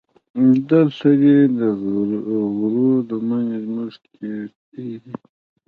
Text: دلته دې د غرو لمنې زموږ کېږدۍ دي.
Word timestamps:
دلته 0.69 1.09
دې 1.21 1.37
د 1.57 1.59
غرو 1.79 2.89
لمنې 3.07 3.57
زموږ 3.65 3.91
کېږدۍ 4.07 4.89
دي. 5.03 5.13